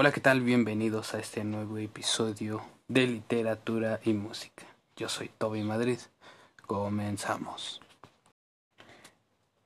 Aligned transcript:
Hola, 0.00 0.12
¿qué 0.12 0.20
tal? 0.20 0.42
Bienvenidos 0.42 1.12
a 1.12 1.18
este 1.18 1.42
nuevo 1.42 1.76
episodio 1.76 2.62
de 2.86 3.04
literatura 3.08 3.98
y 4.04 4.12
música. 4.12 4.64
Yo 4.94 5.08
soy 5.08 5.28
Toby 5.38 5.64
Madrid. 5.64 5.98
Comenzamos. 6.68 7.80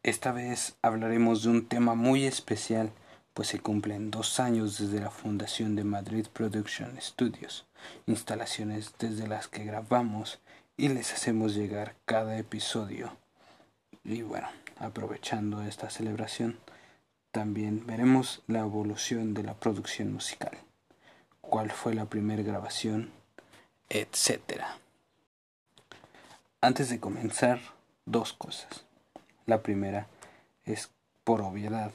Esta 0.03 0.33
vez 0.33 0.79
hablaremos 0.81 1.43
de 1.43 1.51
un 1.51 1.67
tema 1.67 1.95
muy 1.95 2.25
especial, 2.25 2.93
pues 3.35 3.49
se 3.49 3.61
cumplen 3.61 4.11
dos 4.11 4.41
años 4.41 4.79
desde 4.79 5.03
la 5.03 5.11
fundación 5.11 5.77
de 5.77 5.85
Madrid 5.85 6.27
Production 6.33 6.99
Studios, 6.99 7.67
instalaciones 8.07 8.95
desde 8.99 9.29
las 9.29 9.49
que 9.49 9.65
grabamos 9.65 10.41
y 10.79 10.89
les 10.89 11.13
hacemos 11.13 11.55
llegar 11.55 11.95
cada 12.07 12.39
episodio. 12.39 13.15
Y 14.03 14.23
bueno, 14.23 14.49
aprovechando 14.79 15.61
esta 15.61 15.91
celebración, 15.91 16.57
también 17.33 17.87
veremos 17.87 18.43
la 18.47 18.61
evolución 18.61 19.33
de 19.33 19.43
la 19.43 19.55
producción 19.55 20.13
musical, 20.13 20.53
cuál 21.41 21.71
fue 21.71 21.95
la 21.95 22.05
primera 22.05 22.43
grabación, 22.43 23.11
etc. 23.89 24.63
Antes 26.61 26.91
de 26.91 27.01
comenzar, 27.01 27.61
dos 28.05 28.35
cosas. 28.35 28.85
La 29.47 29.63
primera 29.63 30.07
es, 30.67 30.91
por 31.25 31.41
obviedad, 31.41 31.91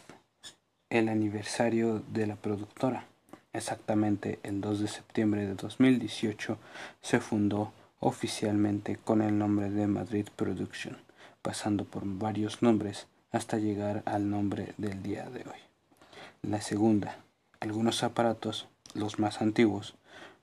el 0.90 1.08
aniversario 1.08 2.00
de 2.00 2.26
la 2.26 2.36
productora. 2.36 3.06
Exactamente 3.54 4.40
el 4.44 4.60
2 4.60 4.80
de 4.80 4.88
septiembre 4.88 5.46
de 5.46 5.54
2018 5.54 6.58
se 7.02 7.20
fundó 7.20 7.72
oficialmente 8.00 8.98
con 8.98 9.22
el 9.22 9.38
nombre 9.38 9.70
de 9.70 9.88
Madrid 9.88 10.28
Production, 10.36 10.98
pasando 11.42 11.86
por 11.86 12.04
varios 12.06 12.62
nombres 12.62 13.08
hasta 13.38 13.60
llegar 13.60 14.02
al 14.06 14.32
nombre 14.32 14.74
del 14.78 15.04
día 15.04 15.30
de 15.30 15.42
hoy. 15.42 15.60
La 16.42 16.60
segunda, 16.60 17.20
algunos 17.60 18.02
aparatos, 18.02 18.68
los 18.96 19.20
más 19.20 19.42
antiguos, 19.42 19.94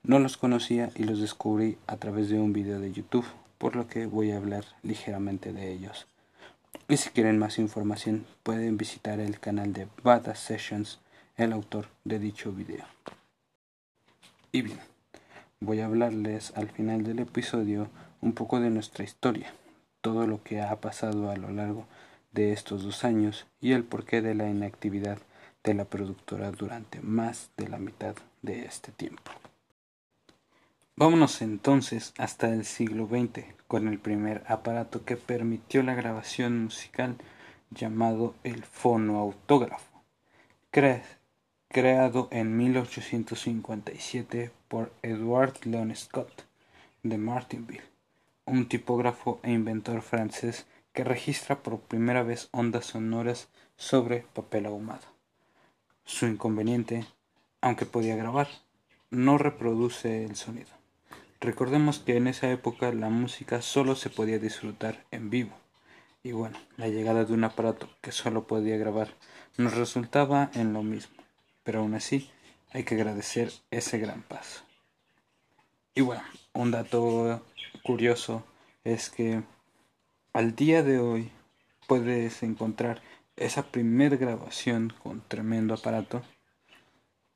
no 0.03 0.17
los 0.19 0.37
conocía 0.37 0.91
y 0.95 1.03
los 1.03 1.19
descubrí 1.19 1.77
a 1.87 1.97
través 1.97 2.29
de 2.29 2.39
un 2.39 2.53
video 2.53 2.79
de 2.79 2.93
YouTube, 2.93 3.25
por 3.57 3.75
lo 3.75 3.87
que 3.87 4.05
voy 4.05 4.31
a 4.31 4.37
hablar 4.37 4.63
ligeramente 4.81 5.51
de 5.51 5.73
ellos. 5.73 6.07
Y 6.87 6.95
si 6.95 7.09
quieren 7.09 7.37
más 7.37 7.59
información, 7.59 8.25
pueden 8.43 8.77
visitar 8.77 9.19
el 9.19 9.41
canal 9.41 9.73
de 9.73 9.89
Bada 10.01 10.33
Sessions, 10.33 10.99
el 11.35 11.51
autor 11.51 11.87
de 12.05 12.19
dicho 12.19 12.53
video. 12.53 12.85
Y 14.53 14.61
bien, 14.61 14.79
voy 15.59 15.81
a 15.81 15.87
hablarles 15.87 16.53
al 16.55 16.69
final 16.69 17.03
del 17.03 17.19
episodio 17.19 17.89
un 18.21 18.31
poco 18.31 18.61
de 18.61 18.69
nuestra 18.69 19.03
historia, 19.03 19.53
todo 19.99 20.27
lo 20.27 20.41
que 20.43 20.61
ha 20.61 20.79
pasado 20.79 21.29
a 21.29 21.35
lo 21.35 21.49
largo 21.49 21.81
de 21.81 22.04
estos 22.35 22.83
dos 22.83 23.03
años 23.03 23.47
y 23.61 23.71
el 23.71 23.83
porqué 23.83 24.21
de 24.21 24.35
la 24.35 24.49
inactividad 24.49 25.19
de 25.63 25.73
la 25.73 25.85
productora 25.85 26.51
durante 26.51 27.01
más 27.01 27.49
de 27.57 27.67
la 27.67 27.77
mitad 27.77 28.15
de 28.41 28.65
este 28.65 28.91
tiempo. 28.91 29.31
Vámonos 30.97 31.41
entonces 31.41 32.13
hasta 32.17 32.53
el 32.53 32.63
siglo 32.63 33.07
XX 33.07 33.45
con 33.67 33.87
el 33.87 33.99
primer 33.99 34.43
aparato 34.47 35.03
que 35.03 35.17
permitió 35.17 35.83
la 35.83 35.93
grabación 35.93 36.63
musical 36.63 37.17
llamado 37.69 38.33
el 38.43 38.63
fonoautógrafo, 38.63 40.03
creado 41.67 42.29
en 42.31 42.55
1857 42.55 44.51
por 44.69 44.93
Edward 45.01 45.53
Leon 45.65 45.93
Scott 45.95 46.45
de 47.03 47.17
Martinville, 47.17 47.83
un 48.45 48.69
tipógrafo 48.69 49.39
e 49.43 49.51
inventor 49.51 50.01
francés 50.01 50.65
que 50.95 51.03
registra 51.03 51.61
por 51.61 51.81
primera 51.81 52.23
vez 52.23 52.47
ondas 52.51 52.85
sonoras 52.87 53.49
sobre 53.75 54.21
papel 54.33 54.65
ahumado. 54.65 55.05
Su 56.05 56.25
inconveniente, 56.25 57.05
aunque 57.61 57.85
podía 57.85 58.15
grabar, 58.15 58.47
no 59.11 59.37
reproduce 59.37 60.23
el 60.23 60.37
sonido. 60.37 60.71
Recordemos 61.41 61.99
que 61.99 62.15
en 62.15 62.27
esa 62.27 62.49
época 62.49 62.91
la 62.93 63.09
música 63.09 63.61
solo 63.61 63.95
se 63.95 64.09
podía 64.09 64.39
disfrutar 64.39 65.05
en 65.11 65.29
vivo. 65.29 65.51
Y 66.23 66.31
bueno, 66.31 66.57
la 66.77 66.87
llegada 66.87 67.25
de 67.25 67.33
un 67.33 67.43
aparato 67.43 67.89
que 68.01 68.11
solo 68.11 68.47
podía 68.47 68.77
grabar 68.77 69.09
nos 69.57 69.75
resultaba 69.75 70.49
en 70.53 70.73
lo 70.73 70.81
mismo. 70.81 71.17
Pero 71.63 71.81
aún 71.81 71.93
así 71.93 72.31
hay 72.71 72.83
que 72.83 72.95
agradecer 72.95 73.51
ese 73.69 73.99
gran 73.99 74.21
paso. 74.23 74.61
Y 75.93 76.01
bueno, 76.01 76.23
un 76.53 76.71
dato 76.71 77.45
curioso 77.83 78.43
es 78.83 79.09
que 79.09 79.43
al 80.35 80.53
día 80.53 80.83
de 80.83 80.99
hoy 80.99 81.31
puedes 81.87 82.43
encontrar 82.43 83.01
esa 83.37 83.71
primer 83.71 84.17
grabación 84.17 84.93
con 85.01 85.21
tremendo 85.25 85.73
aparato. 85.73 86.23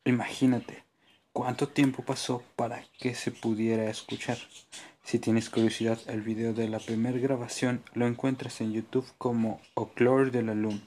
Imagínate 0.04 0.84
cuánto 1.32 1.70
tiempo 1.70 2.04
pasó 2.04 2.44
para 2.58 2.84
que 3.00 3.16
se 3.16 3.32
pudiera 3.32 3.90
escuchar. 3.90 4.38
Si 5.02 5.18
tienes 5.18 5.50
curiosidad, 5.50 5.98
el 6.08 6.22
video 6.24 6.54
de 6.54 6.68
la 6.68 6.80
primera 6.80 7.18
grabación 7.18 7.86
lo 7.94 8.06
encuentras 8.06 8.60
en 8.60 8.74
YouTube 8.74 9.08
como 9.18 9.62
Oclore 9.76 10.32
de 10.32 10.44
la 10.44 10.54
Lune, 10.54 10.82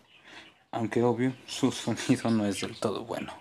aunque 0.71 1.03
obvio 1.03 1.35
su 1.47 1.73
sonido 1.73 2.31
no 2.31 2.45
es 2.45 2.61
del 2.61 2.79
todo 2.79 3.07
bueno. 3.07 3.33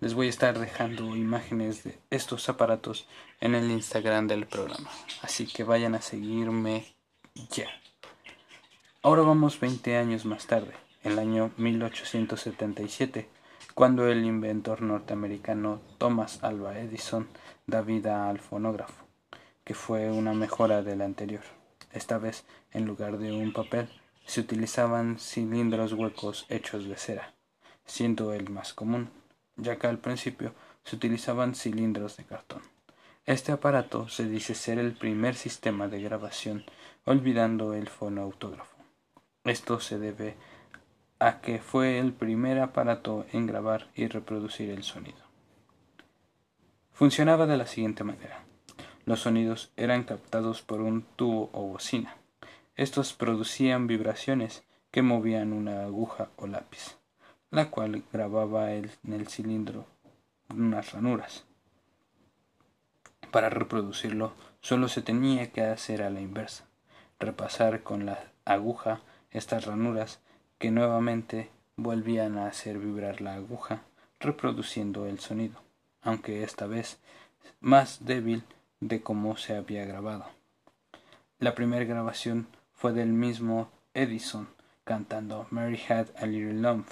Les 0.00 0.14
voy 0.14 0.28
a 0.28 0.30
estar 0.30 0.58
dejando 0.58 1.14
imágenes 1.14 1.84
de 1.84 1.98
estos 2.08 2.48
aparatos 2.48 3.06
en 3.38 3.54
el 3.54 3.70
Instagram 3.70 4.28
del 4.28 4.46
programa, 4.46 4.88
así 5.20 5.46
que 5.46 5.62
vayan 5.62 5.94
a 5.94 6.00
seguirme 6.00 6.86
ya. 7.50 7.68
Ahora 9.02 9.20
vamos 9.20 9.60
20 9.60 9.98
años 9.98 10.24
más 10.24 10.46
tarde, 10.46 10.72
el 11.02 11.18
año 11.18 11.50
1877, 11.58 13.28
cuando 13.74 14.08
el 14.08 14.24
inventor 14.24 14.80
norteamericano 14.80 15.82
Thomas 15.98 16.42
Alva 16.42 16.78
Edison 16.78 17.28
da 17.66 17.82
vida 17.82 18.30
al 18.30 18.38
fonógrafo, 18.38 19.04
que 19.64 19.74
fue 19.74 20.10
una 20.10 20.32
mejora 20.32 20.82
del 20.82 21.02
anterior. 21.02 21.44
Esta 21.92 22.16
vez, 22.16 22.46
en 22.72 22.86
lugar 22.86 23.18
de 23.18 23.32
un 23.32 23.52
papel, 23.52 23.90
se 24.24 24.40
utilizaban 24.40 25.18
cilindros 25.18 25.92
huecos 25.92 26.46
hechos 26.48 26.86
de 26.86 26.96
cera, 26.96 27.34
siendo 27.84 28.32
el 28.32 28.48
más 28.48 28.72
común 28.72 29.19
ya 29.62 29.78
que 29.78 29.86
al 29.86 29.98
principio 29.98 30.52
se 30.84 30.96
utilizaban 30.96 31.54
cilindros 31.54 32.16
de 32.16 32.24
cartón. 32.24 32.62
Este 33.26 33.52
aparato 33.52 34.08
se 34.08 34.24
dice 34.24 34.54
ser 34.54 34.78
el 34.78 34.92
primer 34.92 35.34
sistema 35.34 35.88
de 35.88 36.00
grabación, 36.00 36.64
olvidando 37.04 37.74
el 37.74 37.88
fonoautógrafo. 37.88 38.76
Esto 39.44 39.80
se 39.80 39.98
debe 39.98 40.36
a 41.18 41.40
que 41.40 41.58
fue 41.58 41.98
el 41.98 42.12
primer 42.12 42.58
aparato 42.58 43.26
en 43.32 43.46
grabar 43.46 43.88
y 43.94 44.08
reproducir 44.08 44.70
el 44.70 44.82
sonido. 44.82 45.18
Funcionaba 46.92 47.46
de 47.46 47.56
la 47.56 47.66
siguiente 47.66 48.04
manera. 48.04 48.44
Los 49.04 49.20
sonidos 49.20 49.70
eran 49.76 50.04
captados 50.04 50.62
por 50.62 50.80
un 50.80 51.02
tubo 51.16 51.50
o 51.52 51.62
bocina. 51.62 52.16
Estos 52.76 53.12
producían 53.12 53.86
vibraciones 53.86 54.64
que 54.90 55.02
movían 55.02 55.52
una 55.52 55.84
aguja 55.84 56.30
o 56.36 56.46
lápiz 56.46 56.99
la 57.50 57.70
cual 57.70 58.04
grababa 58.12 58.72
en 58.72 58.90
el 59.04 59.26
cilindro 59.28 59.86
unas 60.48 60.92
ranuras. 60.92 61.44
Para 63.30 63.48
reproducirlo 63.48 64.32
solo 64.60 64.88
se 64.88 65.02
tenía 65.02 65.50
que 65.52 65.62
hacer 65.62 66.02
a 66.02 66.10
la 66.10 66.20
inversa, 66.20 66.64
repasar 67.18 67.82
con 67.82 68.06
la 68.06 68.18
aguja 68.44 69.00
estas 69.30 69.66
ranuras 69.66 70.20
que 70.58 70.70
nuevamente 70.70 71.50
volvían 71.76 72.38
a 72.38 72.46
hacer 72.46 72.78
vibrar 72.78 73.20
la 73.20 73.34
aguja, 73.34 73.82
reproduciendo 74.18 75.06
el 75.06 75.20
sonido, 75.20 75.62
aunque 76.02 76.42
esta 76.42 76.66
vez 76.66 76.98
más 77.60 78.04
débil 78.04 78.44
de 78.80 79.02
como 79.02 79.36
se 79.36 79.56
había 79.56 79.84
grabado. 79.84 80.26
La 81.38 81.54
primera 81.54 81.84
grabación 81.84 82.48
fue 82.74 82.92
del 82.92 83.12
mismo 83.12 83.70
Edison 83.94 84.48
cantando 84.84 85.46
Mary 85.50 85.80
Had 85.88 86.08
a 86.16 86.26
Little 86.26 86.54
Lump 86.54 86.88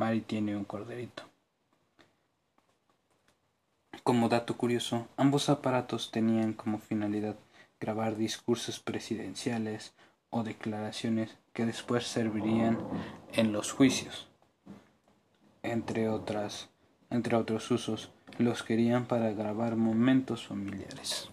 Mary 0.00 0.22
tiene 0.22 0.56
un 0.56 0.64
corderito. 0.64 1.24
Como 4.02 4.30
dato 4.30 4.56
curioso, 4.56 5.06
ambos 5.18 5.50
aparatos 5.50 6.10
tenían 6.10 6.54
como 6.54 6.78
finalidad 6.78 7.36
grabar 7.78 8.16
discursos 8.16 8.80
presidenciales 8.80 9.92
o 10.30 10.42
declaraciones 10.42 11.36
que 11.52 11.66
después 11.66 12.06
servirían 12.06 12.78
en 13.34 13.52
los 13.52 13.72
juicios. 13.72 14.26
Entre 15.62 16.08
otras, 16.08 16.70
entre 17.10 17.36
otros 17.36 17.70
usos, 17.70 18.10
los 18.38 18.62
querían 18.62 19.04
para 19.04 19.32
grabar 19.32 19.76
momentos 19.76 20.46
familiares. 20.46 21.28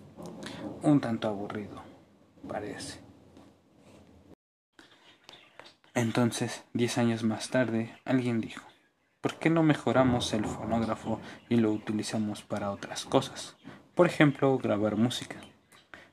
Un 0.81 0.99
tanto 0.99 1.29
aburrido, 1.29 1.81
parece. 2.49 3.06
Entonces, 5.97 6.63
diez 6.73 6.99
años 6.99 7.23
más 7.23 7.49
tarde, 7.49 7.91
alguien 8.05 8.39
dijo, 8.39 8.63
¿por 9.19 9.39
qué 9.39 9.49
no 9.49 9.63
mejoramos 9.63 10.31
el 10.35 10.45
fonógrafo 10.45 11.19
y 11.49 11.55
lo 11.55 11.71
utilizamos 11.71 12.43
para 12.43 12.69
otras 12.69 13.03
cosas? 13.03 13.57
Por 13.95 14.05
ejemplo, 14.05 14.55
grabar 14.59 14.95
música. 14.95 15.37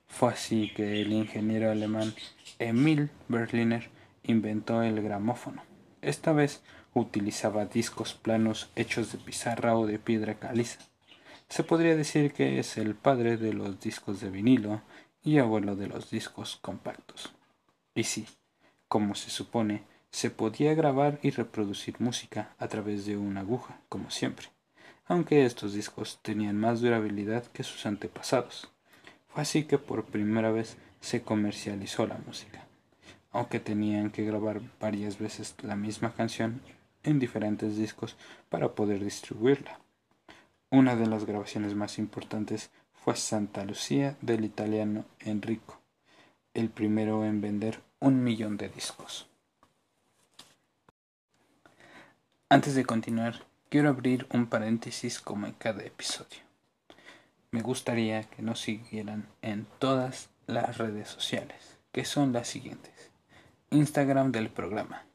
Fue 0.07 0.33
así 0.33 0.73
que 0.75 1.03
el 1.03 1.13
ingeniero 1.13 1.71
alemán 1.71 2.15
Emil 2.59 3.11
Berliner 3.29 3.91
inventó 4.23 4.83
el 4.83 5.03
gramófono. 5.03 5.63
Esta 6.01 6.33
vez 6.33 6.63
utilizaba 6.95 7.67
discos 7.67 8.15
planos 8.15 8.71
hechos 8.77 9.13
de 9.13 9.19
pizarra 9.19 9.77
o 9.77 9.87
de 9.87 9.99
piedra 9.99 10.39
caliza. 10.39 10.79
Se 11.51 11.63
podría 11.63 11.95
decir 11.95 12.33
que 12.33 12.59
es 12.59 12.79
el 12.79 12.95
padre 12.95 13.37
de 13.37 13.53
los 13.53 13.79
discos 13.81 14.23
de 14.23 14.31
vinilo 14.31 14.81
y 15.23 15.37
abuelo 15.37 15.77
de 15.77 15.89
los 15.89 16.09
discos 16.09 16.57
compactos. 16.63 17.35
Y 17.95 18.05
sí, 18.05 18.27
como 18.89 19.15
se 19.15 19.31
supone, 19.31 19.83
se 20.11 20.31
podía 20.31 20.75
grabar 20.75 21.19
y 21.23 21.31
reproducir 21.31 21.97
música 21.99 22.55
a 22.59 22.69
través 22.69 23.05
de 23.05 23.17
una 23.17 23.41
aguja, 23.41 23.81
como 23.89 24.11
siempre, 24.11 24.49
aunque 25.07 25.45
estos 25.45 25.73
discos 25.73 26.21
tenían 26.23 26.57
más 26.57 26.81
durabilidad 26.81 27.45
que 27.47 27.65
sus 27.65 27.85
antepasados. 27.87 28.71
Fue 29.27 29.43
así 29.43 29.65
que 29.65 29.79
por 29.79 30.05
primera 30.05 30.53
vez 30.53 30.77
se 31.01 31.23
comercializó 31.23 32.07
la 32.07 32.19
música, 32.27 32.65
aunque 33.33 33.59
tenían 33.59 34.11
que 34.11 34.25
grabar 34.25 34.61
varias 34.81 35.19
veces 35.19 35.57
la 35.63 35.75
misma 35.75 36.15
canción 36.15 36.61
en 37.03 37.19
diferentes 37.19 37.77
discos 37.77 38.17
para 38.49 38.75
poder 38.75 39.03
distribuirla. 39.03 39.81
Una 40.71 40.97
de 40.97 41.07
las 41.07 41.25
grabaciones 41.25 41.75
más 41.75 41.99
importantes 41.99 42.71
fue 42.93 43.17
Santa 43.17 43.65
Lucía 43.65 44.17
del 44.23 44.45
italiano 44.45 45.05
Enrico, 45.21 45.81
el 46.55 46.71
primero 46.71 47.25
en 47.25 47.41
vender 47.41 47.81
un 48.05 48.23
millón 48.23 48.59
de 48.59 48.69
discos. 48.69 49.27
Antes 52.51 52.75
de 52.75 52.85
continuar, 52.85 53.47
quiero 53.71 53.89
abrir 53.89 54.27
un 54.31 54.47
paréntesis 54.47 55.23
como 55.23 55.47
en 55.47 55.55
cada 55.55 55.83
episodio. 55.85 56.41
Me 57.51 57.63
gustaría 57.63 58.25
que 58.25 58.43
nos 58.43 58.61
siguieran 58.61 59.27
en 59.41 59.67
todas 59.79 60.29
las 60.47 60.77
redes 60.77 61.09
sociales, 61.09 61.79
que 61.93 62.05
son 62.05 62.35
las 62.35 62.47
siguientes. 62.47 63.11
Instagram 63.71 64.33
del 64.33 64.51
programa, 64.51 65.07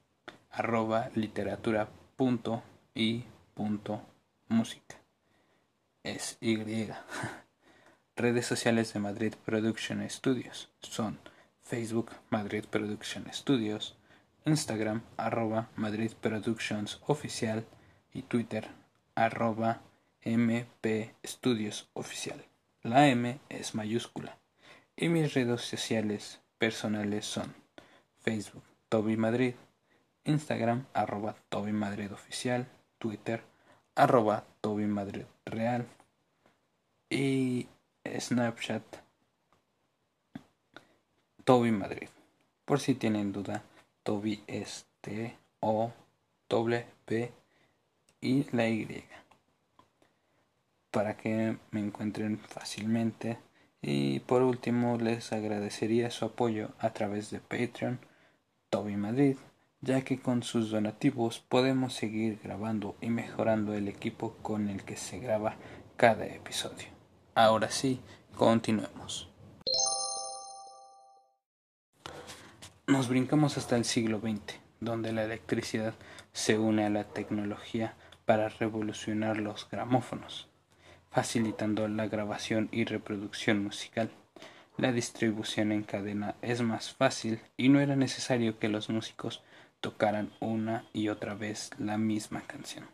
arroba 0.50 1.12
literatura 1.14 1.90
música. 4.48 4.96
Es 6.02 6.40
Y. 6.42 6.58
Redes 8.16 8.48
sociales 8.48 8.92
de 8.94 9.00
Madrid 9.00 9.36
Production 9.46 10.10
Studios 10.10 10.72
son 10.82 11.20
Facebook 11.70 12.10
Madrid 12.32 12.66
Production 12.66 13.32
Studios, 13.32 13.96
Instagram 14.44 15.04
arroba 15.18 15.70
Madrid 15.76 16.12
Productions 16.20 17.00
Oficial 17.06 17.64
y 18.12 18.24
Twitter 18.24 18.68
arroba 19.14 19.80
MP 20.24 21.14
Studios 21.24 21.88
Oficial. 21.94 22.44
La 22.82 23.08
M 23.08 23.40
es 23.50 23.76
mayúscula. 23.76 24.40
Y 24.96 25.10
mis 25.10 25.36
redes 25.36 25.62
sociales 25.62 26.42
personales 26.58 27.28
son 27.28 27.54
Facebook 28.22 28.64
Toby 28.90 29.16
Madrid, 29.16 29.54
Instagram 30.24 30.88
arroba 30.96 31.36
Toby 31.50 31.72
Madrid 31.72 32.12
Oficial, 32.12 32.68
Twitter 32.98 33.44
arroba 33.94 34.44
Toby 34.62 34.88
Madrid 34.88 35.26
Real 35.46 35.86
y 37.12 37.68
Snapchat 38.04 38.84
Toby 41.50 41.72
Madrid. 41.72 42.10
Por 42.64 42.80
si 42.80 42.94
tienen 42.94 43.32
duda, 43.32 43.64
Toby 44.04 44.44
es 44.46 44.86
T 45.02 45.36
O 45.62 45.92
W 46.48 47.32
y 48.22 48.46
la 48.56 48.70
Y. 48.70 49.04
Para 50.92 51.18
que 51.18 51.58
me 51.72 51.80
encuentren 51.80 52.38
fácilmente. 52.38 53.40
Y 53.82 54.20
por 54.20 54.44
último 54.44 55.00
les 55.00 55.34
agradecería 55.34 56.12
su 56.12 56.26
apoyo 56.26 56.70
a 56.78 56.92
través 56.92 57.32
de 57.32 57.40
Patreon 57.40 57.98
Toby 58.70 58.96
Madrid, 58.96 59.38
ya 59.82 60.04
que 60.04 60.20
con 60.20 60.44
sus 60.44 60.70
donativos 60.70 61.40
podemos 61.40 61.96
seguir 61.96 62.40
grabando 62.44 62.96
y 63.02 63.10
mejorando 63.10 63.74
el 63.74 63.88
equipo 63.88 64.36
con 64.44 64.70
el 64.70 64.84
que 64.84 64.98
se 64.98 65.18
graba 65.18 65.56
cada 65.98 66.28
episodio. 66.28 66.90
Ahora 67.34 67.72
sí, 67.72 68.02
continuemos. 68.36 69.32
Nos 72.90 73.08
brincamos 73.08 73.56
hasta 73.60 73.76
el 73.76 73.86
siglo 73.86 74.20
XX, 74.20 74.56
donde 74.80 75.14
la 75.14 75.24
electricidad 75.24 75.94
se 76.34 76.58
une 76.58 76.86
a 76.86 76.90
la 76.90 77.04
tecnología 77.04 77.94
para 78.26 78.50
revolucionar 78.50 79.38
los 79.38 79.70
gramófonos, 79.70 80.48
facilitando 81.12 81.88
la 81.88 82.08
grabación 82.08 82.68
y 82.72 82.86
reproducción 82.86 83.64
musical. 83.64 84.10
La 84.76 84.92
distribución 84.92 85.72
en 85.72 85.84
cadena 85.84 86.34
es 86.42 86.64
más 86.64 86.92
fácil 86.92 87.40
y 87.58 87.70
no 87.70 87.80
era 87.80 87.96
necesario 87.96 88.58
que 88.58 88.70
los 88.70 88.90
músicos 88.90 89.44
tocaran 89.82 90.32
una 90.40 90.84
y 90.92 91.10
otra 91.10 91.36
vez 91.36 91.70
la 91.78 92.00
misma 92.00 92.42
canción. 92.42 92.88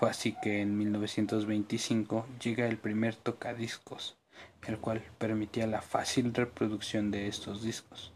Fue 0.00 0.10
así 0.10 0.34
que 0.42 0.60
en 0.60 0.76
1925 0.76 2.26
llega 2.42 2.66
el 2.66 2.78
primer 2.78 3.14
tocadiscos, 3.14 4.18
el 4.66 4.78
cual 4.78 5.04
permitía 5.18 5.68
la 5.68 5.82
fácil 5.82 6.34
reproducción 6.34 7.12
de 7.12 7.28
estos 7.28 7.62
discos. 7.62 8.12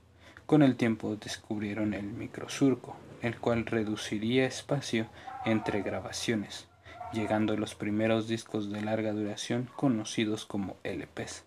Con 0.47 0.63
el 0.63 0.77
tiempo 0.77 1.17
descubrieron 1.17 1.95
el 1.95 2.05
microsurco, 2.05 2.97
el 3.23 3.39
cual 3.39 3.65
reduciría 3.65 4.47
espacio 4.47 5.07
entre 5.45 5.83
grabaciones, 5.83 6.69
llegando 7.13 7.57
los 7.57 7.75
primeros 7.75 8.29
discos 8.29 8.71
de 8.71 8.81
larga 8.83 9.13
duración 9.13 9.69
conocidos 9.77 10.45
como 10.45 10.77
LPs. 10.83 11.45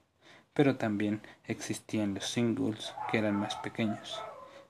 Pero 0.53 0.77
también 0.77 1.21
existían 1.45 2.13
los 2.13 2.25
singles 2.25 2.93
que 3.11 3.17
eran 3.17 3.35
más 3.35 3.55
pequeños, 3.57 4.21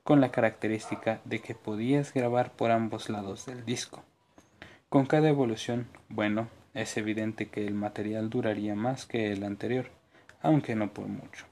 con 0.03 0.19
la 0.19 0.31
característica 0.31 1.21
de 1.23 1.39
que 1.39 1.55
podías 1.55 2.13
grabar 2.13 2.51
por 2.51 2.71
ambos 2.71 3.09
lados 3.09 3.45
del 3.45 3.63
disco. 3.65 4.03
Con 4.89 5.05
cada 5.05 5.29
evolución, 5.29 5.87
bueno, 6.09 6.47
es 6.73 6.97
evidente 6.97 7.47
que 7.47 7.65
el 7.67 7.73
material 7.73 8.29
duraría 8.29 8.75
más 8.75 9.05
que 9.05 9.31
el 9.31 9.43
anterior, 9.43 9.91
aunque 10.41 10.75
no 10.75 10.91
por 10.91 11.07
mucho. 11.07 11.45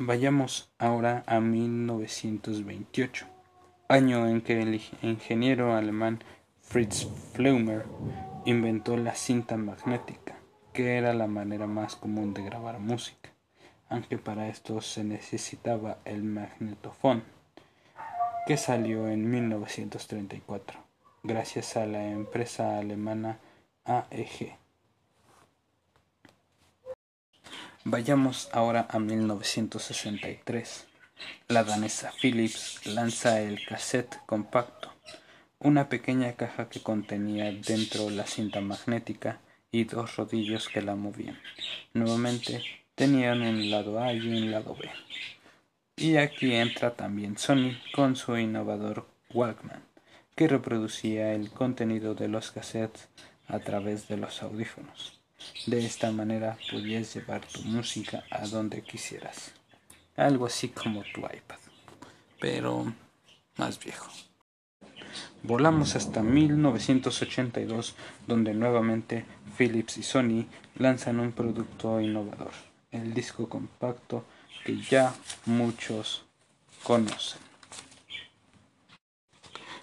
Vayamos 0.00 0.70
ahora 0.78 1.24
a 1.26 1.40
1928, 1.40 3.26
año 3.88 4.28
en 4.28 4.42
que 4.42 4.62
el 4.62 4.80
ingeniero 5.02 5.74
alemán 5.74 6.20
Fritz 6.60 7.08
Fleumer 7.32 7.84
inventó 8.44 8.96
la 8.96 9.16
cinta 9.16 9.56
magnética, 9.56 10.36
que 10.72 10.98
era 10.98 11.12
la 11.14 11.26
manera 11.26 11.66
más 11.66 11.96
común 11.96 12.32
de 12.32 12.44
grabar 12.44 12.78
música, 12.78 13.30
aunque 13.88 14.18
para 14.18 14.46
esto 14.46 14.80
se 14.82 15.02
necesitaba 15.02 15.98
el 16.04 16.22
magnetofón 16.22 17.24
que 18.46 18.56
salió 18.56 19.08
en 19.08 19.28
1934, 19.28 20.78
gracias 21.24 21.76
a 21.76 21.86
la 21.86 22.06
empresa 22.06 22.78
alemana 22.78 23.40
AEG. 23.84 24.67
Vayamos 27.90 28.50
ahora 28.52 28.86
a 28.90 28.98
1963. 28.98 30.86
La 31.48 31.64
danesa 31.64 32.12
Philips 32.20 32.84
lanza 32.84 33.40
el 33.40 33.64
cassette 33.64 34.18
compacto, 34.26 34.92
una 35.58 35.88
pequeña 35.88 36.34
caja 36.34 36.68
que 36.68 36.82
contenía 36.82 37.50
dentro 37.50 38.10
la 38.10 38.26
cinta 38.26 38.60
magnética 38.60 39.40
y 39.72 39.84
dos 39.84 40.16
rodillos 40.16 40.68
que 40.68 40.82
la 40.82 40.96
movían. 40.96 41.40
Nuevamente 41.94 42.62
tenían 42.94 43.40
un 43.40 43.70
lado 43.70 43.98
A 43.98 44.12
y 44.12 44.20
un 44.20 44.50
lado 44.50 44.76
B. 44.76 44.90
Y 45.96 46.18
aquí 46.18 46.52
entra 46.52 46.92
también 46.92 47.38
Sony 47.38 47.72
con 47.94 48.16
su 48.16 48.36
innovador 48.36 49.06
Walkman, 49.32 49.82
que 50.36 50.46
reproducía 50.46 51.32
el 51.32 51.50
contenido 51.50 52.14
de 52.14 52.28
los 52.28 52.50
cassettes 52.50 53.08
a 53.46 53.60
través 53.60 54.08
de 54.08 54.18
los 54.18 54.42
audífonos. 54.42 55.18
De 55.66 55.84
esta 55.84 56.10
manera 56.10 56.58
podías 56.70 57.14
llevar 57.14 57.46
tu 57.46 57.62
música 57.62 58.24
a 58.30 58.46
donde 58.46 58.82
quisieras. 58.82 59.52
Algo 60.16 60.46
así 60.46 60.68
como 60.68 61.02
tu 61.02 61.20
iPad, 61.20 61.58
pero 62.40 62.92
más 63.56 63.78
viejo. 63.78 64.10
Volamos 65.42 65.94
hasta 65.94 66.22
1982, 66.22 67.94
donde 68.26 68.54
nuevamente 68.54 69.24
Philips 69.56 69.98
y 69.98 70.02
Sony 70.02 70.46
lanzan 70.76 71.20
un 71.20 71.32
producto 71.32 72.00
innovador, 72.00 72.52
el 72.90 73.14
disco 73.14 73.48
compacto 73.48 74.24
que 74.64 74.80
ya 74.80 75.14
muchos 75.46 76.24
conocen. 76.82 77.40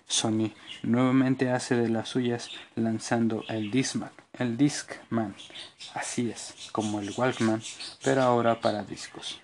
Sony 0.08 0.52
nuevamente 0.84 1.50
hace 1.50 1.76
de 1.76 1.90
las 1.90 2.10
suyas 2.10 2.50
lanzando 2.76 3.44
el 3.48 3.72
Discman, 3.72 4.12
el 4.38 4.58
Discman, 4.58 5.36
así 5.94 6.30
es, 6.30 6.70
como 6.72 7.00
el 7.00 7.14
Walkman, 7.16 7.62
pero 8.04 8.24
ahora 8.24 8.60
para 8.60 8.84
discos. 8.84 9.40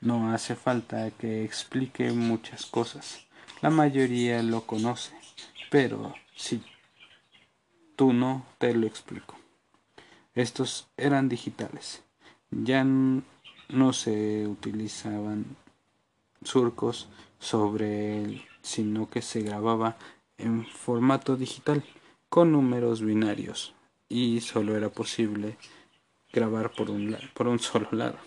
No 0.00 0.32
hace 0.32 0.54
falta 0.54 1.10
que 1.12 1.44
explique 1.44 2.12
muchas 2.12 2.66
cosas, 2.66 3.26
la 3.60 3.70
mayoría 3.70 4.42
lo 4.42 4.62
conoce, 4.62 5.12
pero 5.70 6.14
si 6.36 6.62
tú 7.96 8.12
no, 8.12 8.44
te 8.58 8.74
lo 8.74 8.86
explico. 8.86 9.36
Estos 10.34 10.88
eran 10.96 11.28
digitales, 11.28 12.02
ya 12.50 12.84
no 12.84 13.92
se 13.92 14.46
utilizaban 14.46 15.56
surcos 16.42 17.08
sobre 17.38 18.22
él, 18.22 18.44
sino 18.62 19.10
que 19.10 19.22
se 19.22 19.42
grababa 19.42 19.96
en 20.36 20.64
formato 20.66 21.36
digital 21.36 21.84
con 22.28 22.52
números 22.52 23.02
binarios 23.02 23.74
y 24.08 24.40
solo 24.40 24.76
era 24.76 24.90
posible 24.90 25.56
grabar 26.32 26.72
por 26.72 26.90
un, 26.90 27.16
por 27.34 27.48
un 27.48 27.58
solo 27.58 27.88
lado. 27.92 28.18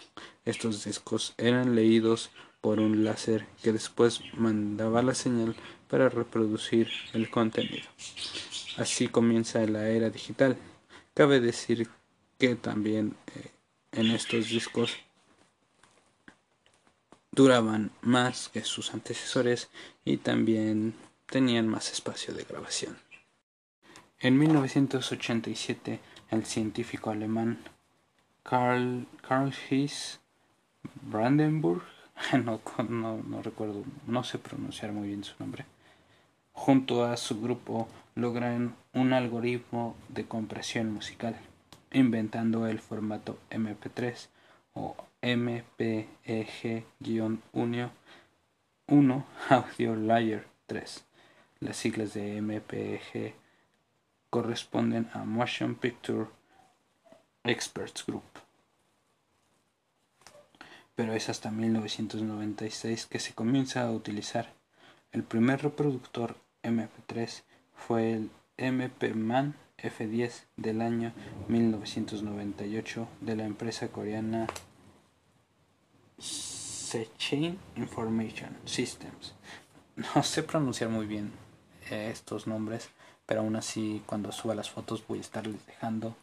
Estos 0.45 0.83
discos 0.83 1.33
eran 1.37 1.75
leídos 1.75 2.31
por 2.61 2.79
un 2.79 3.03
láser 3.03 3.47
que 3.61 3.73
después 3.73 4.21
mandaba 4.33 5.01
la 5.01 5.15
señal 5.15 5.55
para 5.87 6.09
reproducir 6.09 6.89
el 7.13 7.29
contenido. 7.29 7.87
Así 8.77 9.07
comienza 9.07 9.65
la 9.65 9.89
era 9.89 10.09
digital. 10.09 10.57
Cabe 11.13 11.39
decir 11.39 11.89
que 12.37 12.55
también 12.55 13.15
eh, 13.35 13.51
en 13.91 14.11
estos 14.11 14.49
discos 14.49 14.97
duraban 17.31 17.91
más 18.01 18.49
que 18.49 18.63
sus 18.63 18.93
antecesores 18.93 19.69
y 20.05 20.17
también 20.17 20.93
tenían 21.25 21.67
más 21.67 21.91
espacio 21.91 22.33
de 22.33 22.43
grabación. 22.43 22.97
En 24.23 24.37
1987, 24.37 25.99
el 26.29 26.45
científico 26.45 27.09
alemán 27.09 27.57
Karl, 28.43 29.07
Karl 29.27 29.51
Brandenburg, 31.01 31.81
no, 32.45 32.61
no, 32.87 33.41
recuerdo, 33.41 33.83
no 34.05 34.23
sé 34.23 34.37
pronunciar 34.37 34.91
muy 34.91 35.07
bien 35.07 35.23
su 35.23 35.33
nombre, 35.39 35.65
junto 36.53 37.03
a 37.03 37.17
su 37.17 37.41
grupo 37.41 37.87
logran 38.13 38.75
un 38.93 39.13
algoritmo 39.13 39.95
de 40.09 40.27
compresión 40.27 40.93
musical, 40.93 41.35
inventando 41.91 42.67
el 42.67 42.77
formato 42.77 43.39
MP3 43.49 44.27
o 44.75 44.95
MPEG-1 45.23 47.89
Audio 49.49 49.95
Layer 49.95 50.45
3. 50.67 51.05
Las 51.59 51.77
siglas 51.77 52.13
de 52.13 52.39
MPEG 52.39 53.41
corresponden 54.31 55.09
a 55.13 55.25
Motion 55.25 55.75
Picture 55.75 56.27
Experts 57.43 58.05
Group. 58.05 58.23
Pero 60.95 61.13
es 61.13 61.29
hasta 61.29 61.51
1996 61.51 63.07
que 63.07 63.19
se 63.19 63.33
comienza 63.33 63.83
a 63.83 63.91
utilizar. 63.91 64.53
El 65.11 65.23
primer 65.23 65.61
reproductor 65.61 66.37
MP3 66.63 67.43
fue 67.75 68.13
el 68.13 68.31
MP-Man 68.57 69.55
F10 69.77 70.45
del 70.55 70.81
año 70.81 71.11
1998 71.49 73.07
de 73.19 73.35
la 73.35 73.43
empresa 73.43 73.89
coreana 73.89 74.47
Sechain 76.19 77.59
Information 77.75 78.55
Systems. 78.63 79.33
No 80.15 80.23
sé 80.23 80.43
pronunciar 80.43 80.89
muy 80.89 81.05
bien 81.05 81.31
eh, 81.89 82.09
estos 82.11 82.47
nombres, 82.47 82.89
pero 83.25 83.41
aún 83.41 83.55
así 83.55 84.03
cuando 84.05 84.31
suba 84.31 84.55
las 84.55 84.69
fotos 84.69 85.05
voy 85.07 85.19
a 85.19 85.21
estarles 85.21 85.65
dejando 85.65 86.15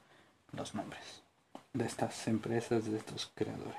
los 0.52 0.74
nombres 0.74 1.22
de 1.72 1.84
estas 1.84 2.26
empresas, 2.28 2.84
de 2.90 2.98
estos 2.98 3.30
creadores. 3.34 3.76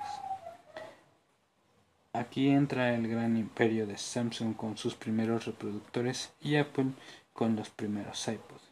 Aquí 2.12 2.48
entra 2.48 2.94
el 2.94 3.06
gran 3.06 3.36
imperio 3.36 3.86
de 3.86 3.96
Samsung 3.96 4.56
con 4.56 4.76
sus 4.76 4.94
primeros 4.94 5.46
reproductores 5.46 6.32
y 6.40 6.56
Apple 6.56 6.92
con 7.32 7.54
los 7.54 7.70
primeros 7.70 8.26
iPods. 8.26 8.62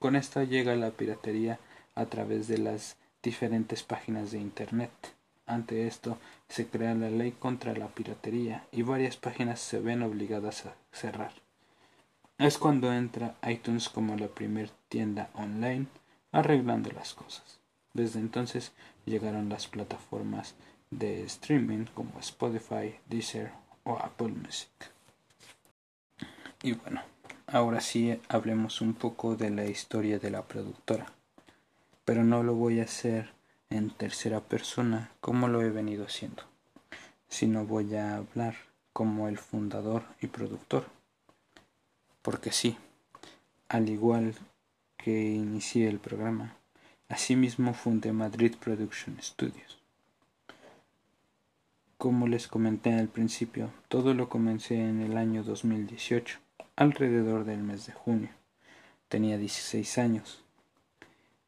Con 0.00 0.16
esto 0.16 0.42
llega 0.42 0.74
la 0.74 0.90
piratería 0.90 1.60
a 1.94 2.06
través 2.06 2.48
de 2.48 2.58
las 2.58 2.96
diferentes 3.22 3.84
páginas 3.84 4.32
de 4.32 4.38
Internet. 4.38 4.90
Ante 5.46 5.86
esto 5.86 6.18
se 6.48 6.66
crea 6.66 6.94
la 6.94 7.08
ley 7.08 7.32
contra 7.32 7.72
la 7.72 7.86
piratería 7.86 8.66
y 8.72 8.82
varias 8.82 9.16
páginas 9.16 9.60
se 9.60 9.78
ven 9.78 10.02
obligadas 10.02 10.66
a 10.66 10.74
cerrar. 10.90 11.32
Es 12.42 12.58
cuando 12.58 12.92
entra 12.92 13.36
iTunes 13.46 13.88
como 13.88 14.16
la 14.16 14.26
primer 14.26 14.68
tienda 14.88 15.30
online 15.34 15.86
arreglando 16.32 16.90
las 16.90 17.14
cosas. 17.14 17.60
Desde 17.94 18.18
entonces 18.18 18.72
llegaron 19.06 19.48
las 19.48 19.68
plataformas 19.68 20.56
de 20.90 21.22
streaming 21.22 21.84
como 21.94 22.18
Spotify, 22.18 22.96
Deezer 23.06 23.52
o 23.84 23.96
Apple 23.96 24.30
Music. 24.30 24.72
Y 26.64 26.72
bueno, 26.72 27.02
ahora 27.46 27.80
sí 27.80 28.20
hablemos 28.28 28.80
un 28.80 28.94
poco 28.94 29.36
de 29.36 29.50
la 29.50 29.66
historia 29.66 30.18
de 30.18 30.30
la 30.32 30.42
productora, 30.42 31.06
pero 32.04 32.24
no 32.24 32.42
lo 32.42 32.56
voy 32.56 32.80
a 32.80 32.84
hacer 32.84 33.30
en 33.70 33.90
tercera 33.90 34.40
persona 34.40 35.12
como 35.20 35.46
lo 35.46 35.62
he 35.62 35.70
venido 35.70 36.06
haciendo, 36.06 36.42
sino 37.28 37.66
voy 37.66 37.94
a 37.94 38.16
hablar 38.16 38.56
como 38.92 39.28
el 39.28 39.38
fundador 39.38 40.02
y 40.20 40.26
productor. 40.26 41.01
Porque 42.22 42.52
sí, 42.52 42.76
al 43.68 43.88
igual 43.88 44.34
que 44.96 45.10
inicié 45.32 45.88
el 45.88 45.98
programa, 45.98 46.56
asimismo 47.08 47.74
fundé 47.74 48.12
Madrid 48.12 48.54
Production 48.56 49.16
Studios. 49.20 49.78
Como 51.98 52.26
les 52.26 52.48
comenté 52.48 52.94
al 52.94 53.08
principio, 53.08 53.70
todo 53.88 54.14
lo 54.14 54.28
comencé 54.28 54.76
en 54.76 55.02
el 55.02 55.16
año 55.16 55.44
2018, 55.44 56.38
alrededor 56.76 57.44
del 57.44 57.62
mes 57.62 57.86
de 57.86 57.92
junio. 57.92 58.30
Tenía 59.08 59.38
16 59.38 59.98
años 59.98 60.42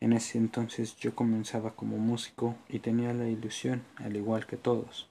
en 0.05 0.13
ese 0.13 0.37
entonces 0.37 0.97
yo 0.97 1.15
comenzaba 1.15 1.75
como 1.77 1.97
músico 1.97 2.57
y 2.69 2.81
tenía 2.81 3.15
la 3.15 3.27
ilusión, 3.27 3.85
al 3.97 4.15
igual 4.17 4.47
que 4.47 4.59
todos, 4.59 5.09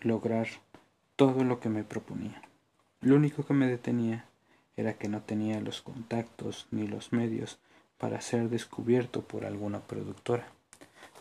lograr 0.00 0.48
todo 1.14 1.44
lo 1.44 1.60
que 1.60 1.68
me 1.68 1.84
proponía. 1.84 2.42
Lo 3.02 3.16
único 3.16 3.46
que 3.46 3.54
me 3.54 3.66
detenía 3.66 4.26
era 4.76 4.92
que 4.92 5.08
no 5.08 5.22
tenía 5.22 5.58
los 5.60 5.80
contactos 5.80 6.66
ni 6.70 6.86
los 6.86 7.14
medios 7.14 7.58
para 7.96 8.20
ser 8.20 8.50
descubierto 8.50 9.22
por 9.22 9.46
alguna 9.46 9.80
productora. 9.80 10.46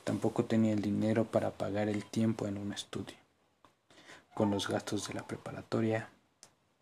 Tampoco 0.03 0.43
tenía 0.43 0.74
el 0.74 0.81
dinero 0.81 1.24
para 1.24 1.51
pagar 1.51 1.88
el 1.88 2.03
tiempo 2.03 2.48
en 2.48 2.57
un 2.57 2.74
estudio. 2.74 3.15
Con 4.33 4.51
los 4.51 4.67
gastos 4.67 5.07
de 5.07 5.13
la 5.13 5.25
preparatoria, 5.25 6.09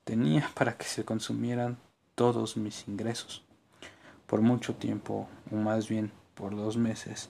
tenía 0.03 0.49
para 0.55 0.77
que 0.77 0.85
se 0.85 1.05
consumieran 1.05 1.77
todos 2.15 2.57
mis 2.57 2.87
ingresos. 2.87 3.43
Por 4.25 4.41
mucho 4.41 4.73
tiempo, 4.73 5.29
o 5.51 5.55
más 5.57 5.87
bien 5.87 6.11
por 6.33 6.55
dos 6.55 6.75
meses, 6.75 7.29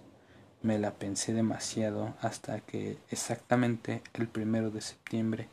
me 0.61 0.79
la 0.79 0.93
pensé 0.93 1.33
demasiado 1.33 2.15
hasta 2.21 2.61
que 2.61 2.97
exactamente 3.09 4.01
el 4.13 4.29
primero 4.29 4.71
de 4.71 4.79
septiembre 4.79 5.49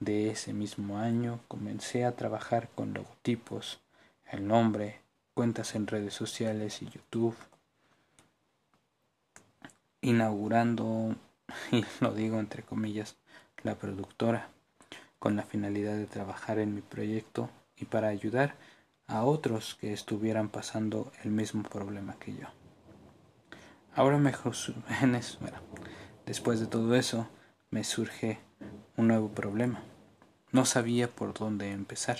de 0.00 0.30
ese 0.30 0.52
mismo 0.52 0.98
año 0.98 1.40
comencé 1.48 2.04
a 2.04 2.16
trabajar 2.16 2.68
con 2.74 2.94
logotipos, 2.94 3.80
el 4.30 4.46
nombre, 4.46 5.00
cuentas 5.34 5.74
en 5.74 5.86
redes 5.86 6.14
sociales 6.14 6.82
y 6.82 6.86
YouTube, 6.86 7.36
inaugurando, 10.00 11.16
y 11.72 11.84
lo 12.00 12.12
digo 12.12 12.38
entre 12.38 12.62
comillas, 12.62 13.16
la 13.62 13.76
productora, 13.76 14.50
con 15.18 15.36
la 15.36 15.42
finalidad 15.42 15.96
de 15.96 16.06
trabajar 16.06 16.58
en 16.58 16.74
mi 16.74 16.82
proyecto 16.82 17.50
y 17.76 17.86
para 17.86 18.08
ayudar 18.08 18.56
a 19.06 19.24
otros 19.24 19.76
que 19.80 19.92
estuvieran 19.92 20.48
pasando 20.48 21.12
el 21.24 21.30
mismo 21.30 21.62
problema 21.62 22.18
que 22.18 22.34
yo. 22.34 22.46
Ahora 23.94 24.18
mejor 24.18 24.54
después 26.26 26.60
de 26.60 26.66
todo 26.66 26.94
eso 26.94 27.28
me 27.70 27.82
surge 27.82 28.38
un 28.96 29.08
nuevo 29.08 29.28
problema. 29.28 29.82
No 30.52 30.64
sabía 30.64 31.08
por 31.08 31.34
dónde 31.34 31.72
empezar. 31.72 32.18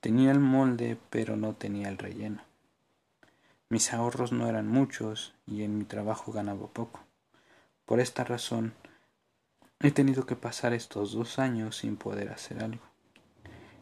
Tenía 0.00 0.32
el 0.32 0.40
molde, 0.40 0.98
pero 1.10 1.36
no 1.36 1.54
tenía 1.54 1.88
el 1.88 1.98
relleno. 1.98 2.42
Mis 3.68 3.92
ahorros 3.94 4.32
no 4.32 4.48
eran 4.48 4.68
muchos 4.68 5.34
y 5.46 5.62
en 5.62 5.78
mi 5.78 5.84
trabajo 5.84 6.32
ganaba 6.32 6.66
poco. 6.66 7.00
Por 7.86 8.00
esta 8.00 8.22
razón, 8.22 8.74
he 9.80 9.90
tenido 9.90 10.26
que 10.26 10.36
pasar 10.36 10.72
estos 10.74 11.12
dos 11.12 11.38
años 11.38 11.78
sin 11.78 11.96
poder 11.96 12.28
hacer 12.30 12.62
algo. 12.62 12.82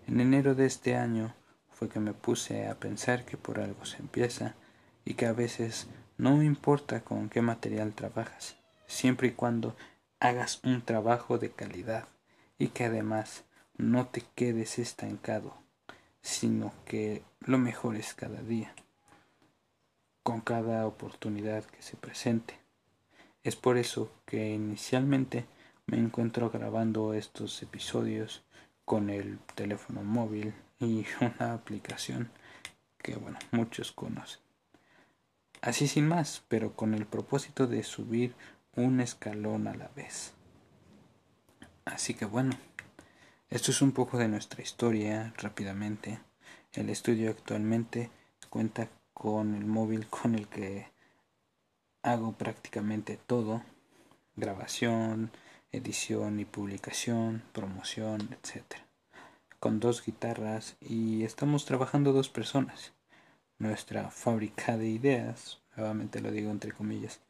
En 0.07 0.21
enero 0.21 0.54
de 0.54 0.66
este 0.66 0.97
año 0.97 1.35
fue 1.71 1.88
que 1.88 2.00
me 2.00 2.12
puse 2.12 2.69
a 2.69 2.78
pensar 2.78 3.25
que 3.25 3.37
por 3.37 3.59
algo 3.59 3.85
se 3.85 3.99
empieza 3.99 4.54
y 5.04 5.14
que 5.14 5.26
a 5.26 5.33
veces 5.33 5.88
no 6.19 6.42
importa 6.42 7.00
con 7.00 7.28
qué 7.28 7.42
material 7.42 7.95
trabajas, 7.95 8.57
siempre 8.87 9.28
y 9.28 9.33
cuando 9.33 9.75
hagas 10.21 10.61
un 10.65 10.83
trabajo 10.83 11.39
de 11.39 11.50
calidad 11.50 12.07
y 12.59 12.69
que 12.69 12.85
además 12.85 13.45
no 13.77 14.07
te 14.07 14.23
quedes 14.35 14.79
estancado, 14.79 15.55
sino 16.21 16.73
que 16.85 17.23
lo 17.41 17.59
mejores 17.59 18.15
cada 18.15 18.43
día, 18.43 18.75
con 20.23 20.41
cada 20.43 20.87
oportunidad 20.87 21.65
que 21.65 21.83
se 21.83 21.97
presente. 21.97 22.59
Es 23.43 23.57
por 23.57 23.79
eso 23.79 24.12
que 24.27 24.50
inicialmente 24.50 25.47
me 25.87 25.99
encuentro 25.99 26.50
grabando 26.50 27.15
estos 27.15 27.62
episodios 27.62 28.43
con 28.85 29.09
el 29.09 29.39
teléfono 29.55 30.03
móvil 30.03 30.53
y 30.79 31.07
una 31.21 31.55
aplicación 31.55 32.31
que 32.99 33.17
bueno 33.17 33.39
muchos 33.50 33.93
conocen 33.93 34.41
así 35.62 35.89
sin 35.89 36.09
más 36.09 36.43
pero 36.49 36.75
con 36.75 36.95
el 36.95 37.07
propósito 37.07 37.67
de 37.67 37.83
subir 37.83 38.35
un 38.81 39.01
escalón 39.01 39.69
a 39.69 39.75
la 39.75 39.89
vez 39.95 40.35
Así 41.91 42.15
que 42.15 42.25
bueno, 42.25 42.53
esto 43.49 43.73
es 43.73 43.83
un 43.83 43.93
poco 43.93 44.17
de 44.17 44.29
nuestra 44.29 44.63
historia 44.63 45.35
rápidamente. 45.39 46.21
El 46.73 46.89
estudio 46.89 47.31
actualmente 47.31 48.11
cuenta 48.49 48.89
con 49.13 49.55
el 49.57 49.67
móvil 49.67 50.07
con 50.07 50.37
el 50.37 50.47
que 50.47 50.87
hago 52.03 52.33
prácticamente 52.33 53.17
todo, 53.17 53.63
grabación, 54.37 55.33
edición 55.73 56.39
y 56.39 56.45
publicación, 56.45 57.43
promoción, 57.53 58.29
etc. 58.33 58.77
Con 59.59 59.81
dos 59.81 60.05
guitarras 60.05 60.77
y 60.81 61.25
estamos 61.25 61.65
trabajando 61.65 62.13
dos 62.13 62.29
personas. 62.29 62.93
Nuestra 63.59 64.11
fábrica 64.11 64.77
de 64.77 64.89
ideas, 64.89 65.61
nuevamente 65.77 66.21
lo 66.21 66.31
digo 66.31 66.51
entre 66.51 66.73
comillas, 66.73 67.21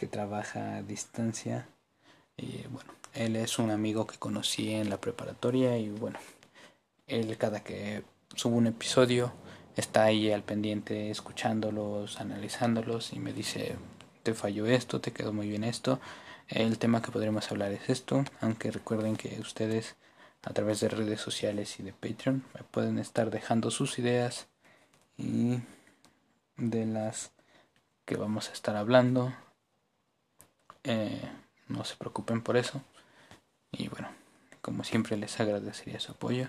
que 0.00 0.06
trabaja 0.06 0.76
a 0.76 0.82
distancia. 0.82 1.68
Y 2.34 2.66
bueno, 2.68 2.90
él 3.12 3.36
es 3.36 3.58
un 3.58 3.70
amigo 3.70 4.06
que 4.06 4.16
conocí 4.16 4.72
en 4.72 4.88
la 4.88 4.98
preparatoria 4.98 5.76
y 5.76 5.90
bueno, 5.90 6.18
él 7.06 7.36
cada 7.36 7.62
que 7.62 8.02
subo 8.34 8.56
un 8.56 8.66
episodio 8.66 9.30
está 9.76 10.04
ahí 10.04 10.32
al 10.32 10.42
pendiente 10.42 11.10
escuchándolos, 11.10 12.18
analizándolos 12.18 13.12
y 13.12 13.18
me 13.18 13.34
dice, 13.34 13.76
te 14.22 14.32
falló 14.32 14.64
esto, 14.64 15.02
te 15.02 15.12
quedó 15.12 15.34
muy 15.34 15.50
bien 15.50 15.64
esto. 15.64 16.00
El 16.48 16.78
tema 16.78 17.02
que 17.02 17.12
podremos 17.12 17.50
hablar 17.50 17.70
es 17.72 17.90
esto, 17.90 18.24
aunque 18.40 18.70
recuerden 18.70 19.18
que 19.18 19.38
ustedes 19.38 19.96
a 20.40 20.54
través 20.54 20.80
de 20.80 20.88
redes 20.88 21.20
sociales 21.20 21.78
y 21.78 21.82
de 21.82 21.92
Patreon 21.92 22.42
me 22.54 22.62
pueden 22.62 22.98
estar 22.98 23.30
dejando 23.30 23.70
sus 23.70 23.98
ideas 23.98 24.48
y 25.18 25.58
de 26.56 26.86
las 26.86 27.32
que 28.06 28.16
vamos 28.16 28.48
a 28.48 28.52
estar 28.54 28.76
hablando. 28.76 29.34
Eh, 30.84 31.28
no 31.68 31.84
se 31.84 31.96
preocupen 31.96 32.42
por 32.42 32.56
eso. 32.56 32.82
Y 33.72 33.88
bueno, 33.88 34.08
como 34.62 34.84
siempre 34.84 35.16
les 35.16 35.38
agradecería 35.40 36.00
su 36.00 36.12
apoyo, 36.12 36.48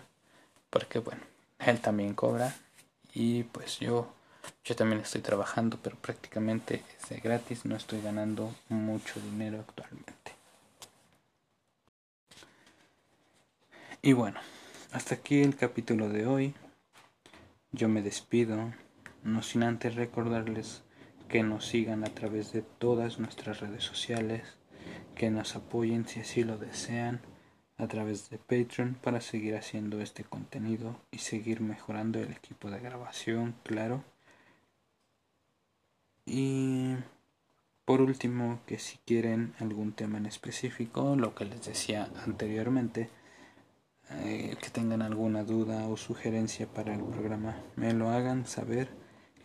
porque 0.69 0.99
bueno, 0.99 1.21
él 1.59 1.79
también 1.79 2.13
cobra 2.13 2.55
y 3.13 3.43
pues 3.43 3.79
yo 3.79 4.13
yo 4.63 4.75
también 4.75 5.01
estoy 5.01 5.21
trabajando, 5.21 5.77
pero 5.81 5.95
prácticamente 5.97 6.83
es 6.99 7.09
de 7.09 7.19
gratis, 7.19 7.65
no 7.65 7.75
estoy 7.75 8.01
ganando 8.01 8.53
mucho 8.69 9.19
dinero 9.19 9.59
actualmente. 9.59 10.33
Y 14.01 14.13
bueno, 14.13 14.39
hasta 14.91 15.15
aquí 15.15 15.41
el 15.41 15.55
capítulo 15.55 16.09
de 16.09 16.25
hoy. 16.25 16.55
Yo 17.71 17.87
me 17.87 18.01
despido, 18.01 18.73
no 19.23 19.43
sin 19.43 19.63
antes 19.63 19.95
recordarles 19.95 20.81
que 21.31 21.43
nos 21.43 21.65
sigan 21.65 22.03
a 22.03 22.13
través 22.13 22.51
de 22.51 22.61
todas 22.61 23.17
nuestras 23.17 23.61
redes 23.61 23.85
sociales, 23.85 24.57
que 25.15 25.31
nos 25.31 25.55
apoyen 25.55 26.05
si 26.05 26.19
así 26.19 26.43
lo 26.43 26.57
desean 26.57 27.21
a 27.77 27.87
través 27.87 28.29
de 28.29 28.37
Patreon 28.37 28.95
para 29.01 29.21
seguir 29.21 29.55
haciendo 29.55 30.01
este 30.01 30.25
contenido 30.25 30.99
y 31.09 31.19
seguir 31.19 31.61
mejorando 31.61 32.19
el 32.19 32.31
equipo 32.31 32.69
de 32.69 32.81
grabación, 32.81 33.55
claro. 33.63 34.03
Y 36.25 36.95
por 37.85 38.01
último, 38.01 38.59
que 38.65 38.77
si 38.77 38.97
quieren 39.05 39.53
algún 39.59 39.93
tema 39.93 40.17
en 40.17 40.25
específico, 40.25 41.15
lo 41.15 41.33
que 41.33 41.45
les 41.45 41.65
decía 41.65 42.09
anteriormente, 42.25 43.09
eh, 44.09 44.57
que 44.61 44.69
tengan 44.69 45.01
alguna 45.01 45.45
duda 45.45 45.87
o 45.87 45.95
sugerencia 45.95 46.67
para 46.67 46.93
el 46.93 47.01
programa, 47.01 47.55
me 47.77 47.93
lo 47.93 48.09
hagan 48.09 48.45
saber, 48.45 49.00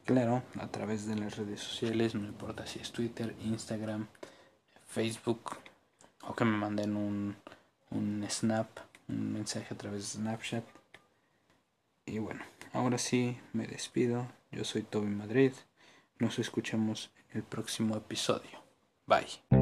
claro, 0.07 0.43
a 0.59 0.69
través 0.69 1.07
de 1.07 1.17
las 1.17 1.37
redes 1.37 1.61
sociales, 1.61 2.15
no 2.15 2.27
importa 2.27 2.67
si 2.67 2.79
es 2.79 2.93
Twitter, 2.93 3.35
Instagram, 3.45 4.07
Facebook, 4.87 5.59
o 6.23 6.35
que 6.35 6.45
me 6.45 6.57
manden 6.57 6.97
un, 6.97 7.37
un 7.91 8.25
snap, 8.31 8.69
un 9.09 9.35
mensaje 9.35 9.75
a 9.75 9.77
través 9.77 10.01
de 10.01 10.21
Snapchat. 10.21 10.65
Y 12.07 12.19
bueno, 12.21 12.43
ahora 12.73 12.99
sí 12.99 13.37
me 13.53 13.67
despido. 13.67 14.27
Yo 14.53 14.65
soy 14.65 14.83
Toby 14.83 15.09
Madrid. 15.09 15.53
Nos 16.19 16.39
escuchamos 16.39 17.11
en 17.31 17.39
el 17.39 17.43
próximo 17.43 17.97
episodio. 17.97 18.63
Bye. 19.07 19.56